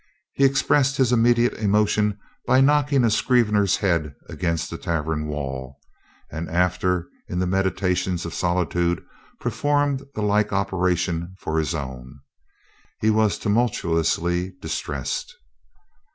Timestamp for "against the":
4.27-4.79